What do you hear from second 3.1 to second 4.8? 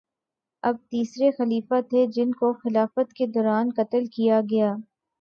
کے دوران قتل کیا گیا